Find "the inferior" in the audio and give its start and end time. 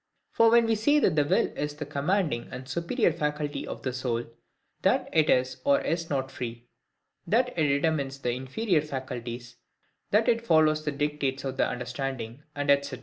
8.17-8.81